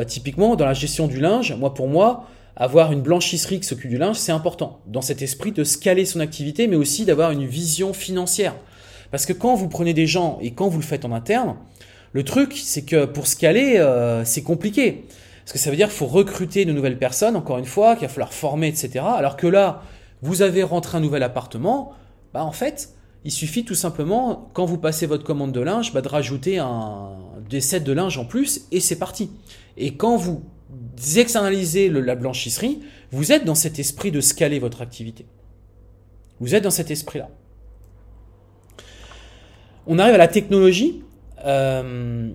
[0.07, 3.99] typiquement dans la gestion du linge, moi pour moi, avoir une blanchisserie qui s'occupe du
[3.99, 4.81] linge, c'est important.
[4.87, 8.55] Dans cet esprit de scaler son activité, mais aussi d'avoir une vision financière.
[9.13, 11.57] Parce que quand vous prenez des gens et quand vous le faites en interne,
[12.13, 15.05] le truc, c'est que pour scaler, euh, c'est compliqué.
[15.45, 18.09] Parce que ça veut dire qu'il faut recruter de nouvelles personnes, encore une fois, qu'il
[18.09, 19.05] va falloir former, etc.
[19.17, 19.83] Alors que là,
[20.21, 21.93] vous avez rentré un nouvel appartement,
[22.35, 22.91] bah en fait,
[23.25, 27.13] il suffit tout simplement, quand vous passez votre commande de linge, bah de rajouter un,
[27.49, 29.31] des sets de linge en plus et c'est parti.
[29.77, 30.43] Et quand vous
[31.17, 32.81] externalisez la blanchisserie,
[33.11, 35.27] vous êtes dans cet esprit de scaler votre activité.
[36.41, 37.29] Vous êtes dans cet esprit-là.
[39.87, 41.03] On arrive à la technologie.
[41.45, 42.31] Euh,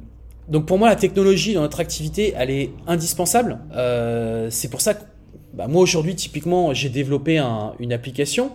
[0.49, 3.60] donc pour moi, la technologie dans notre activité, elle est indispensable.
[3.76, 5.04] Euh, c'est pour ça que
[5.54, 7.39] bah, moi aujourd'hui, typiquement, j'ai développé
[7.80, 8.52] une application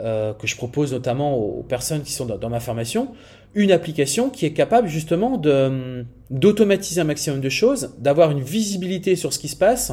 [0.00, 3.08] euh, que je propose notamment aux, personnes qui sont dans, ma formation,
[3.54, 9.16] une application qui est capable justement de d'automatiser un maximum de choses, d'avoir une visibilité
[9.16, 9.92] sur ce qui se passe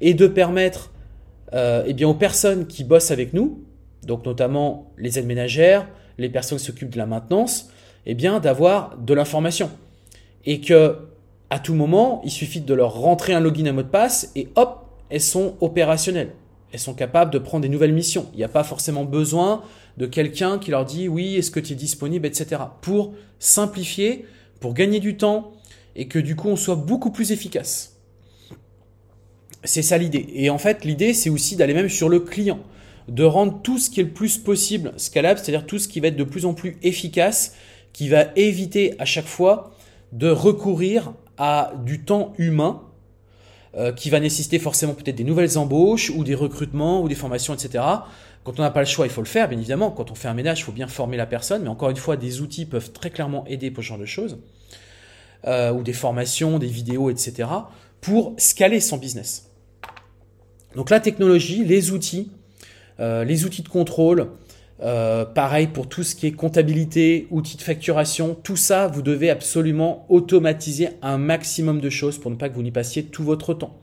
[0.00, 0.92] et de permettre
[1.52, 3.62] euh, eh bien aux personnes qui bossent avec nous,
[4.06, 7.68] donc notamment les aides ménagères, les personnes qui s'occupent de la maintenance,
[8.06, 9.70] eh bien d'avoir de l'information
[10.46, 10.96] et que
[11.50, 14.48] à tout moment, il suffit de leur rentrer un login, un mot de passe et
[14.56, 16.32] hop, elles sont opérationnelles
[16.72, 18.26] elles sont capables de prendre des nouvelles missions.
[18.32, 19.62] Il n'y a pas forcément besoin
[19.96, 22.62] de quelqu'un qui leur dit oui, est-ce que tu es disponible, etc.
[22.82, 24.26] Pour simplifier,
[24.60, 25.52] pour gagner du temps
[25.94, 27.96] et que du coup on soit beaucoup plus efficace.
[29.64, 30.26] C'est ça l'idée.
[30.34, 32.60] Et en fait, l'idée, c'est aussi d'aller même sur le client,
[33.08, 36.08] de rendre tout ce qui est le plus possible scalable, c'est-à-dire tout ce qui va
[36.08, 37.54] être de plus en plus efficace,
[37.92, 39.74] qui va éviter à chaque fois
[40.12, 42.82] de recourir à du temps humain
[43.76, 47.52] euh, qui va nécessiter forcément peut-être des nouvelles embauches ou des recrutements ou des formations,
[47.52, 47.84] etc.
[48.46, 49.90] Quand on n'a pas le choix, il faut le faire, bien évidemment.
[49.90, 51.64] Quand on fait un ménage, il faut bien former la personne.
[51.64, 54.38] Mais encore une fois, des outils peuvent très clairement aider pour ce genre de choses.
[55.48, 57.48] Euh, ou des formations, des vidéos, etc.
[58.00, 59.50] pour scaler son business.
[60.76, 62.30] Donc la technologie, les outils,
[63.00, 64.28] euh, les outils de contrôle,
[64.80, 69.28] euh, pareil pour tout ce qui est comptabilité, outils de facturation, tout ça, vous devez
[69.28, 73.54] absolument automatiser un maximum de choses pour ne pas que vous n'y passiez tout votre
[73.54, 73.76] temps.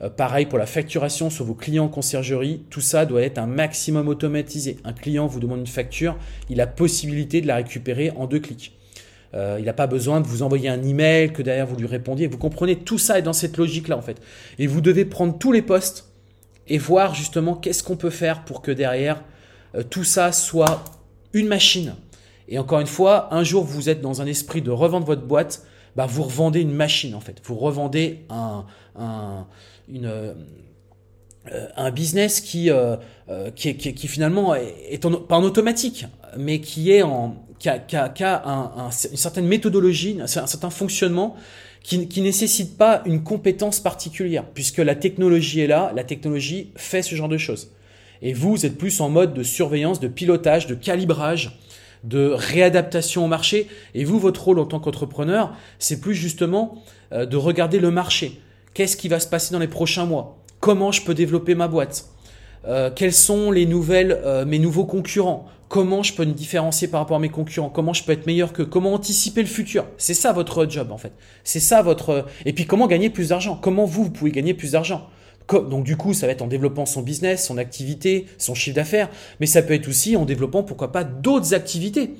[0.00, 3.46] Euh, pareil pour la facturation sur vos clients en conciergerie, tout ça doit être un
[3.46, 4.76] maximum automatisé.
[4.84, 6.16] Un client vous demande une facture,
[6.48, 8.78] il a possibilité de la récupérer en deux clics.
[9.34, 12.26] Euh, il n'a pas besoin de vous envoyer un email, que derrière vous lui répondiez.
[12.26, 14.20] Vous comprenez, tout ça est dans cette logique-là en fait.
[14.58, 16.08] Et vous devez prendre tous les postes
[16.68, 19.22] et voir justement qu'est-ce qu'on peut faire pour que derrière
[19.74, 20.84] euh, tout ça soit
[21.32, 21.94] une machine.
[22.48, 25.66] Et encore une fois, un jour vous êtes dans un esprit de revendre votre boîte,
[25.98, 27.42] bah vous revendez une machine en fait.
[27.42, 29.48] Vous revendez un, un,
[29.88, 30.32] une, euh,
[31.76, 32.94] un business qui, euh,
[33.56, 36.06] qui, qui, qui, finalement est, en, pas en automatique,
[36.36, 37.82] mais qui est en, qui a,
[39.10, 41.34] une certaine méthodologie, un certain fonctionnement
[41.82, 47.02] qui, qui nécessite pas une compétence particulière, puisque la technologie est là, la technologie fait
[47.02, 47.72] ce genre de choses.
[48.22, 51.58] Et vous, vous êtes plus en mode de surveillance, de pilotage, de calibrage,
[52.04, 53.68] de réadaptation au marché.
[53.94, 56.82] Et vous, votre rôle en tant qu'entrepreneur, c'est plus justement
[57.12, 58.40] euh, de regarder le marché.
[58.74, 60.38] Qu'est-ce qui va se passer dans les prochains mois?
[60.60, 62.06] Comment je peux développer ma boîte?
[62.66, 65.46] Euh, Quels sont les nouvelles, euh, mes nouveaux concurrents?
[65.68, 67.68] Comment je peux me différencier par rapport à mes concurrents?
[67.68, 69.84] Comment je peux être meilleur que Comment anticiper le futur?
[69.98, 71.12] C'est ça votre job en fait.
[71.44, 72.24] C'est ça votre.
[72.46, 73.58] Et puis comment gagner plus d'argent?
[73.60, 75.08] Comment vous, vous pouvez gagner plus d'argent?
[75.50, 79.08] Donc du coup, ça va être en développant son business, son activité, son chiffre d'affaires,
[79.40, 82.14] mais ça peut être aussi en développant, pourquoi pas, d'autres activités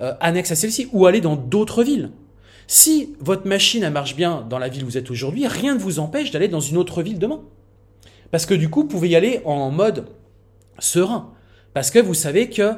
[0.00, 2.10] euh, annexes à celle-ci, ou aller dans d'autres villes.
[2.66, 5.98] Si votre machine marche bien dans la ville où vous êtes aujourd'hui, rien ne vous
[5.98, 7.42] empêche d'aller dans une autre ville demain.
[8.30, 10.06] Parce que du coup, vous pouvez y aller en mode
[10.78, 11.32] serein.
[11.74, 12.72] Parce que vous savez que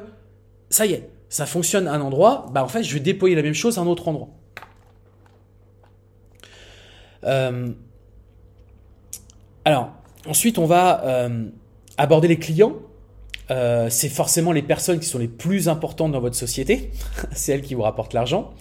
[0.68, 3.42] ça y est, ça fonctionne à un endroit, bah en fait, je vais déployer la
[3.42, 4.28] même chose à un autre endroit.
[7.24, 7.68] Euh,
[9.66, 9.90] alors,
[10.28, 11.44] ensuite, on va euh,
[11.98, 12.74] aborder les clients.
[13.50, 16.92] Euh, c'est forcément les personnes qui sont les plus importantes dans votre société.
[17.32, 18.54] c'est elles qui vous rapportent l'argent.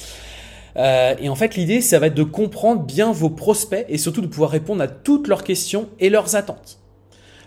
[0.77, 4.21] Euh, et en fait, l'idée, ça va être de comprendre bien vos prospects et surtout
[4.21, 6.79] de pouvoir répondre à toutes leurs questions et leurs attentes.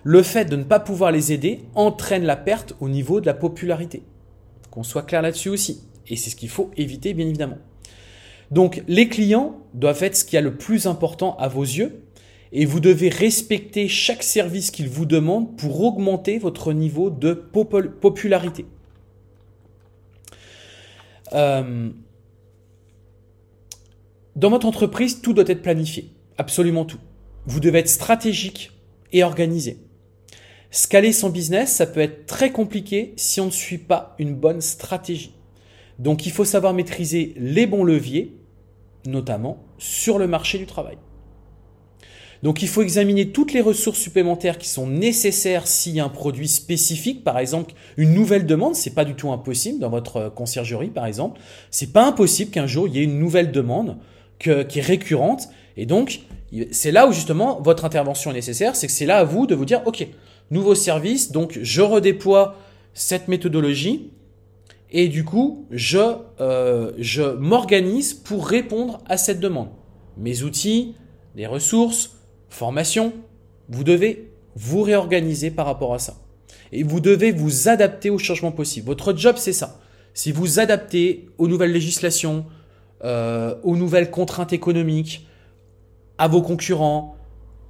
[0.05, 3.35] Le fait de ne pas pouvoir les aider entraîne la perte au niveau de la
[3.35, 4.05] popularité.
[4.71, 5.83] Qu'on soit clair là-dessus aussi.
[6.07, 7.59] Et c'est ce qu'il faut éviter, bien évidemment.
[8.53, 12.05] Donc, les clients doivent être ce qui a le plus important à vos yeux
[12.53, 18.67] et vous devez respecter chaque service qu'ils vous demandent pour augmenter votre niveau de popularité.
[21.33, 21.91] Euh,
[24.37, 27.01] dans votre entreprise, tout doit être planifié, absolument tout.
[27.47, 28.73] Vous devez être stratégique
[29.13, 29.79] et organisé.
[30.71, 34.61] Scaler son business, ça peut être très compliqué si on ne suit pas une bonne
[34.61, 35.35] stratégie.
[35.99, 38.37] Donc il faut savoir maîtriser les bons leviers,
[39.07, 40.99] notamment sur le marché du travail.
[42.43, 46.09] Donc il faut examiner toutes les ressources supplémentaires qui sont nécessaires s'il y a un
[46.09, 50.31] produit spécifique, par exemple une nouvelle demande, c'est pas du tout impossible dans votre euh,
[50.31, 53.97] conciergerie par exemple, c'est pas impossible qu'un jour il y ait une nouvelle demande
[54.39, 55.49] qui est récurrente.
[55.77, 56.21] Et donc
[56.71, 59.55] c'est là où justement votre intervention est nécessaire, c'est que c'est là à vous de
[59.55, 60.07] vous dire OK,
[60.51, 62.57] nouveau service, donc je redéploie
[62.95, 64.11] cette méthodologie.
[64.91, 65.99] Et du coup je,
[66.41, 69.69] euh, je m'organise pour répondre à cette demande.
[70.17, 70.95] Mes outils,
[71.37, 72.18] les ressources,
[72.49, 73.13] formation,
[73.69, 76.17] vous devez vous réorganiser par rapport à ça.
[76.73, 78.87] Et vous devez vous adapter aux changements possibles.
[78.87, 79.81] Votre job, c'est ça.
[80.15, 82.47] Si vous adaptez aux nouvelles législations,
[83.05, 85.27] euh, aux nouvelles contraintes économiques,
[86.19, 87.17] à vos concurrents,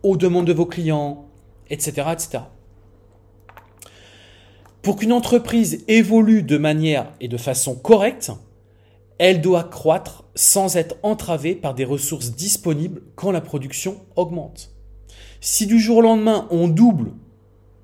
[0.02, 1.26] aux demandes de vos clients,
[1.68, 2.08] etc.
[2.12, 2.38] etc.
[4.80, 8.32] Pour qu'une entreprise évolue de manière et de façon correcte,
[9.18, 14.70] elle doit croître sans être entravée par des ressources disponibles quand la production augmente.
[15.40, 17.12] Si du jour au lendemain on double,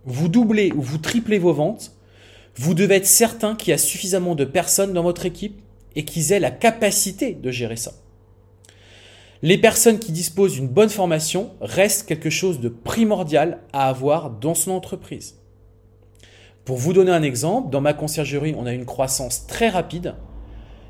[0.04, 1.92] vous doublez ou vous triplez vos ventes,
[2.56, 5.60] vous devez être certain qu'il y a suffisamment de personnes dans votre équipe
[5.96, 7.92] et qu'ils aient la capacité de gérer ça.
[9.42, 14.54] Les personnes qui disposent d'une bonne formation restent quelque chose de primordial à avoir dans
[14.54, 15.36] son entreprise.
[16.64, 20.14] Pour vous donner un exemple, dans ma conciergerie, on a une croissance très rapide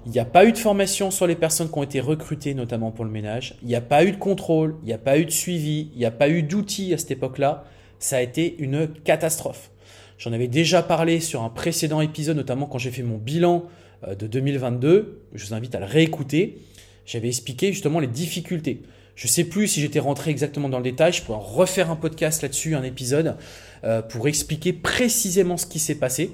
[0.06, 2.90] il n'y a pas eu de formation sur les personnes qui ont été recrutées, notamment
[2.90, 3.56] pour le ménage.
[3.62, 5.98] Il n'y a pas eu de contrôle, il n'y a pas eu de suivi, il
[5.98, 7.64] n'y a pas eu d'outils à cette époque-là.
[7.98, 9.70] Ça a été une catastrophe.
[10.18, 13.64] J'en avais déjà parlé sur un précédent épisode, notamment quand j'ai fait mon bilan
[14.06, 15.22] euh, de 2022.
[15.32, 16.58] Je vous invite à le réécouter.
[17.06, 18.82] J'avais expliqué justement les difficultés.
[19.16, 21.12] Je ne sais plus si j'étais rentré exactement dans le détail.
[21.12, 23.36] Je pourrais refaire un podcast là-dessus, un épisode,
[23.84, 26.32] euh, pour expliquer précisément ce qui s'est passé.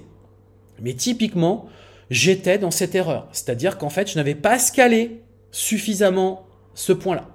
[0.81, 1.69] Mais typiquement,
[2.11, 3.29] j'étais dans cette erreur.
[3.33, 7.29] C'est-à-dire qu'en fait, je n'avais pas scalé suffisamment ce point-là.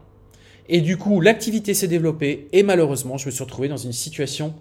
[0.67, 4.53] Et du coup, l'activité s'est développée et malheureusement, je me suis retrouvé dans une situation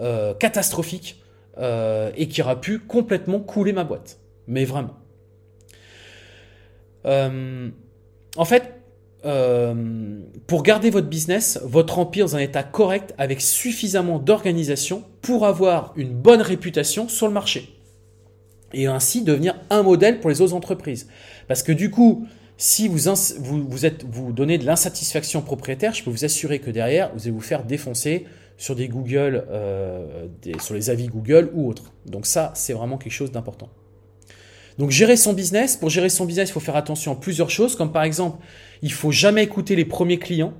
[0.00, 1.22] euh, catastrophique
[1.58, 4.18] euh, et qui aura pu complètement couler ma boîte.
[4.46, 4.96] Mais vraiment.
[7.04, 7.68] Euh,
[8.36, 8.74] en fait,
[10.48, 15.92] pour garder votre business, votre empire dans un état correct avec suffisamment d'organisation pour avoir
[15.94, 17.72] une bonne réputation sur le marché
[18.74, 21.08] et ainsi devenir un modèle pour les autres entreprises.
[21.48, 22.98] Parce que du coup, si vous,
[23.68, 27.30] vous, êtes, vous donnez de l'insatisfaction propriétaire, je peux vous assurer que derrière, vous allez
[27.30, 30.28] vous faire défoncer sur des Google, euh,
[30.60, 31.92] sur les avis Google ou autres.
[32.06, 33.68] Donc ça, c'est vraiment quelque chose d'important.
[34.78, 37.76] Donc gérer son business, pour gérer son business, il faut faire attention à plusieurs choses,
[37.76, 38.38] comme par exemple,
[38.80, 40.54] il faut jamais écouter les premiers clients,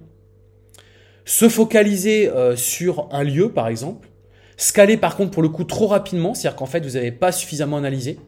[1.25, 4.09] se focaliser euh, sur un lieu, par exemple,
[4.57, 7.77] Scaler par contre pour le coup trop rapidement, c'est-à-dire qu'en fait vous n'avez pas suffisamment
[7.77, 8.19] analysé.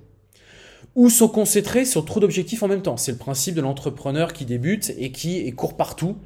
[0.94, 2.96] ou sont concentrés sur trop d'objectifs en même temps.
[2.96, 6.16] C'est le principe de l'entrepreneur qui débute et qui court partout.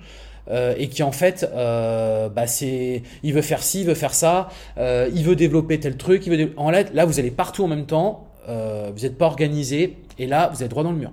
[0.50, 4.14] Euh, et qui en fait, euh, bah c'est, il veut faire ci, il veut faire
[4.14, 7.68] ça, euh, il veut développer tel truc, il veut en là, vous allez partout en
[7.68, 11.12] même temps, euh, vous n'êtes pas organisé et là vous êtes droit dans le mur.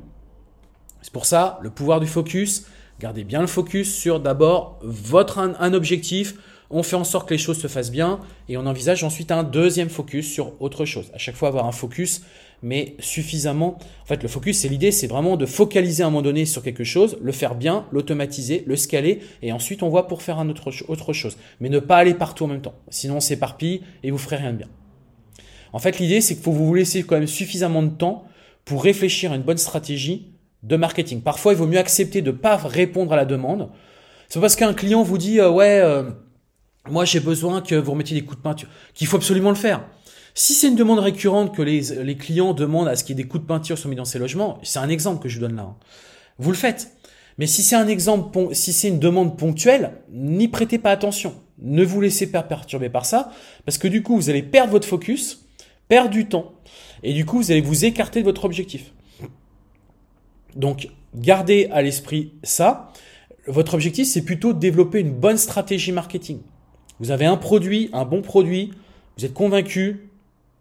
[1.02, 2.66] C'est pour ça le pouvoir du focus.
[3.02, 6.36] Gardez bien le focus sur d'abord votre un objectif,
[6.70, 9.44] on fait en sorte que les choses se fassent bien et on envisage ensuite un
[9.44, 11.12] deuxième focus sur autre chose.
[11.14, 12.22] À chaque fois avoir un focus,
[12.62, 13.78] mais suffisamment.
[14.04, 16.64] En fait, le focus, c'est l'idée, c'est vraiment de focaliser à un moment donné sur
[16.64, 20.50] quelque chose, le faire bien, l'automatiser, le scaler et ensuite on voit pour faire un
[20.50, 21.38] autre, autre chose.
[21.60, 22.76] Mais ne pas aller partout en même temps.
[22.90, 24.70] Sinon, on s'éparpille et vous ferez rien de bien.
[25.74, 28.26] En fait, l'idée, c'est qu'il faut vous laisser quand même suffisamment de temps
[28.64, 30.32] pour réfléchir à une bonne stratégie
[30.64, 31.22] de marketing.
[31.22, 33.70] Parfois, il vaut mieux accepter de ne pas répondre à la demande.
[34.28, 36.10] C'est parce qu'un client vous dit euh, ouais, euh,
[36.90, 39.86] moi, j'ai besoin que vous remettiez des coups de peinture, qu'il faut absolument le faire.
[40.34, 43.24] Si c'est une demande récurrente que les, les clients demandent à ce qu'il y ait
[43.24, 45.42] des coups de peinture sur mis dans ces logements, c'est un exemple que je vous
[45.42, 45.64] donne là.
[45.64, 45.76] Hein.
[46.38, 46.92] Vous le faites.
[47.38, 51.36] Mais si c'est un exemple, si c'est une demande ponctuelle, n'y prêtez pas attention.
[51.60, 53.32] Ne vous laissez pas perturber par ça,
[53.66, 55.46] parce que du coup, vous allez perdre votre focus,
[55.88, 56.54] perdre du temps,
[57.04, 58.92] et du coup, vous allez vous écarter de votre objectif.
[60.56, 62.92] Donc, gardez à l'esprit ça.
[63.48, 66.40] Votre objectif, c'est plutôt de développer une bonne stratégie marketing.
[67.00, 68.72] Vous avez un produit, un bon produit,
[69.18, 70.10] vous êtes convaincu,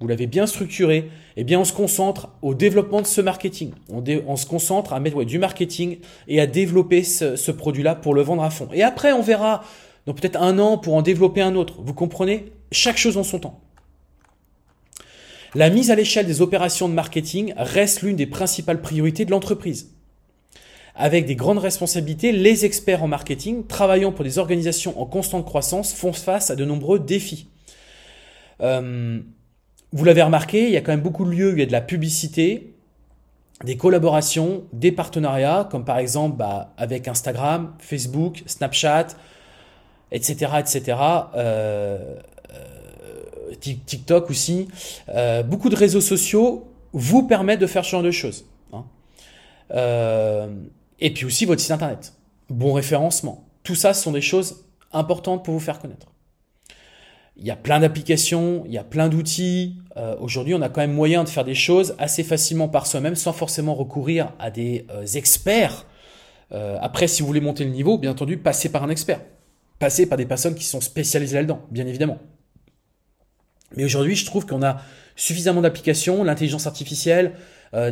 [0.01, 3.73] vous l'avez bien structuré, eh bien on se concentre au développement de ce marketing.
[3.88, 8.42] On, se concentre à mettre du marketing et à développer ce, produit-là pour le vendre
[8.42, 8.68] à fond.
[8.73, 9.62] Et après, on verra
[10.07, 11.77] dans peut-être un an pour en développer un autre.
[11.79, 12.53] Vous comprenez?
[12.73, 13.61] Chaque chose en son temps.
[15.55, 19.94] La mise à l'échelle des opérations de marketing reste l'une des principales priorités de l'entreprise
[20.95, 25.93] avec des grandes responsabilités, les experts en marketing travaillant pour des organisations en constante croissance
[25.93, 27.49] font face à de nombreux défis.
[28.61, 29.21] Euh,
[29.93, 31.67] vous l'avez remarqué, il y a quand même beaucoup de lieux où il y a
[31.67, 32.75] de la publicité,
[33.65, 39.09] des collaborations, des partenariats, comme par exemple bah, avec Instagram, Facebook, Snapchat,
[40.13, 40.53] etc.
[40.59, 40.99] etc.
[41.35, 42.17] Euh,
[42.53, 44.69] euh, TikTok aussi.
[45.47, 48.45] beaucoup de réseaux sociaux vous permettent de faire ce genre de choses.
[48.73, 48.85] Hein.
[51.01, 52.15] Et puis aussi votre site internet.
[52.49, 53.49] Bon référencement.
[53.63, 56.09] Tout ça, ce sont des choses importantes pour vous faire connaître.
[57.37, 59.77] Il y a plein d'applications, il y a plein d'outils.
[59.97, 63.17] Euh, aujourd'hui, on a quand même moyen de faire des choses assez facilement par soi-même
[63.17, 65.87] sans forcément recourir à des euh, experts.
[66.53, 69.21] Euh, après, si vous voulez monter le niveau, bien entendu, passez par un expert.
[69.81, 72.19] Passez par des personnes qui sont spécialisées là-dedans, bien évidemment.
[73.77, 74.81] Mais aujourd'hui, je trouve qu'on a
[75.17, 77.33] suffisamment d'applications, l'intelligence artificielle,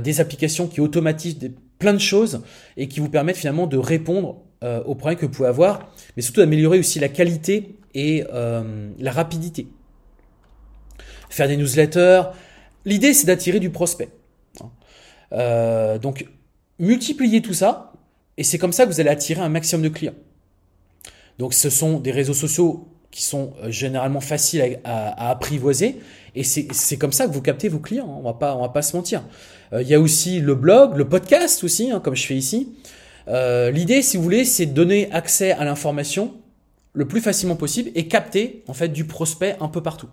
[0.00, 2.42] des applications qui automatisent des, plein de choses
[2.76, 6.22] et qui vous permettent finalement de répondre euh, aux problèmes que vous pouvez avoir, mais
[6.22, 9.66] surtout d'améliorer aussi la qualité et euh, la rapidité.
[11.28, 12.22] Faire des newsletters.
[12.84, 14.10] L'idée, c'est d'attirer du prospect.
[15.32, 16.28] Euh, donc,
[16.78, 17.92] multipliez tout ça,
[18.36, 20.14] et c'est comme ça que vous allez attirer un maximum de clients.
[21.38, 26.00] Donc, ce sont des réseaux sociaux qui sont généralement faciles à, apprivoiser,
[26.34, 28.08] et c'est comme ça que vous captez vos clients.
[28.10, 28.16] Hein.
[28.18, 29.22] On va pas, on va pas se mentir.
[29.72, 32.72] Euh, il y a aussi le blog, le podcast aussi, hein, comme je fais ici.
[33.28, 36.34] Euh, l'idée, si vous voulez, c'est de donner accès à l'information
[36.94, 40.08] le plus facilement possible et capter en fait du prospect un peu partout.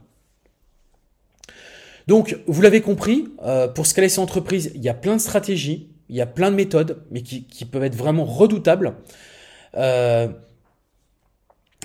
[2.08, 5.90] Donc, vous l'avez compris, euh, pour scaler son entreprise, il y a plein de stratégies,
[6.10, 8.96] il y a plein de méthodes, mais qui, peuvent être vraiment redoutables.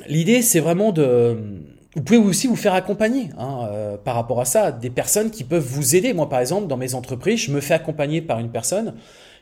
[0.08, 1.36] L'idée, c'est vraiment de,
[1.94, 5.44] vous pouvez aussi vous faire accompagner hein, euh, par rapport à ça, des personnes qui
[5.44, 6.12] peuvent vous aider.
[6.12, 8.94] Moi, par exemple, dans mes entreprises, je me fais accompagner par une personne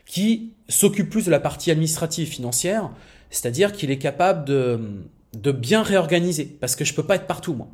[0.05, 2.91] qui s'occupe plus de la partie administrative financière,
[3.31, 4.79] c'est-à-dire qu'il est capable de,
[5.33, 7.67] de bien réorganiser, parce que je peux pas être partout, moi.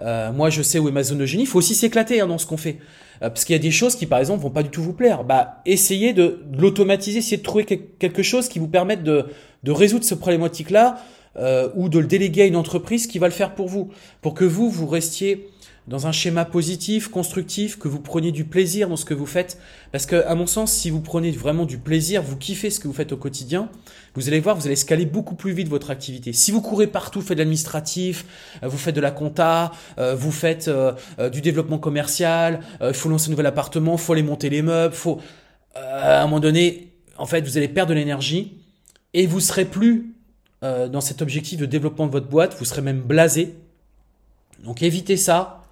[0.00, 1.44] Euh, moi, je sais où est ma zone de génie.
[1.44, 2.78] Il faut aussi s'éclater hein, dans ce qu'on fait,
[3.22, 4.92] euh, parce qu'il y a des choses qui, par exemple, vont pas du tout vous
[4.92, 5.24] plaire.
[5.24, 9.26] Bah, essayez de, de l'automatiser, essayez de trouver quelque chose qui vous permette de,
[9.64, 10.98] de résoudre ce problématique-là
[11.36, 14.34] euh, ou de le déléguer à une entreprise qui va le faire pour vous, pour
[14.34, 15.48] que vous, vous restiez
[15.86, 19.58] dans un schéma positif, constructif, que vous preniez du plaisir dans ce que vous faites.
[19.92, 22.88] Parce que, à mon sens, si vous prenez vraiment du plaisir, vous kiffez ce que
[22.88, 23.68] vous faites au quotidien,
[24.14, 26.32] vous allez voir, vous allez scaler beaucoup plus vite votre activité.
[26.32, 28.24] Si vous courez partout, faites de l'administratif,
[28.62, 30.70] euh, vous faites de la compta, euh, vous faites
[31.32, 35.20] du développement commercial, il faut lancer un nouvel appartement, faut aller monter les meubles, faut,
[35.74, 38.58] à un moment donné, en fait, vous allez perdre de l'énergie
[39.12, 40.13] et vous serez plus
[40.64, 43.54] euh, dans cet objectif de développement de votre boîte, vous serez même blasé.
[44.64, 45.62] Donc évitez ça.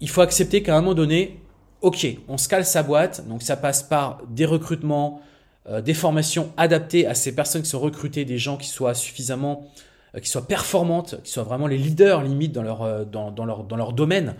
[0.00, 1.40] Il faut accepter qu'à un moment donné,
[1.82, 5.20] ok, on scale sa boîte, donc ça passe par des recrutements,
[5.68, 9.70] euh, des formations adaptées à ces personnes qui sont recrutées, des gens qui soient suffisamment,
[10.16, 13.76] euh, qui soient performantes, qui soient vraiment les leaders limite dans leur, dans, leur, dans
[13.76, 14.34] leur domaine.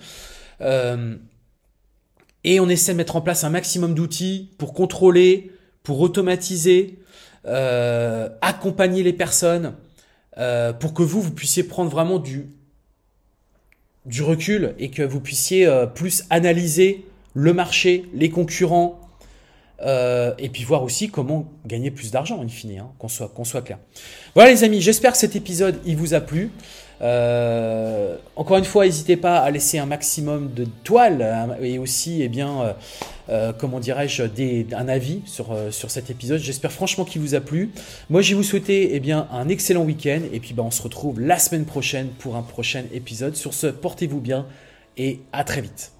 [2.43, 5.53] et on essaie de mettre en place un maximum d'outils pour contrôler,
[5.85, 6.99] pour automatiser,
[7.49, 9.74] euh, accompagner les personnes,
[10.36, 12.46] euh, pour que vous, vous puissiez prendre vraiment du,
[14.20, 19.01] recul et que vous puissiez euh, plus analyser le marché, les concurrents,
[19.80, 23.62] et puis voir aussi comment gagner plus d'argent in fine, hein, qu'on soit, qu'on soit
[23.62, 23.78] clair.
[24.34, 26.51] Voilà les amis, j'espère que cet épisode il vous a plu.
[27.01, 32.22] Euh, encore une fois, n'hésitez pas à laisser un maximum de toiles hein, et aussi,
[32.22, 32.72] eh bien, euh,
[33.28, 34.22] euh, comment dirais-je,
[34.74, 36.40] un avis sur, sur cet épisode.
[36.40, 37.70] J'espère franchement qu'il vous a plu.
[38.11, 41.20] Moi, je vous souhaiter eh bien, un excellent week-end et puis bah, on se retrouve
[41.20, 43.36] la semaine prochaine pour un prochain épisode.
[43.36, 44.46] Sur ce, portez-vous bien
[44.96, 45.97] et à très vite.